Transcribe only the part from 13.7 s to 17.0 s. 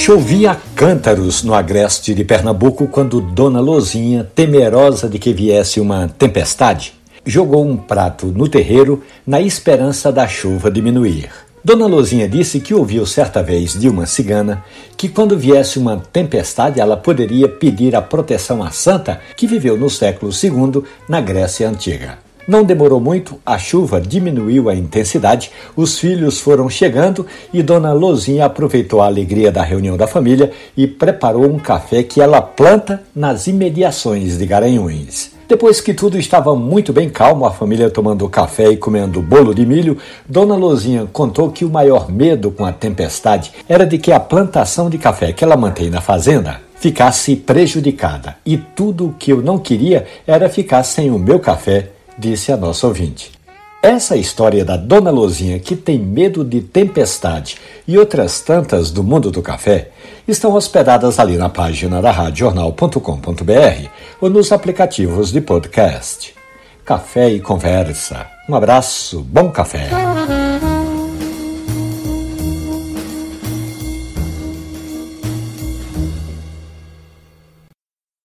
de uma cigana que quando viesse uma tempestade ela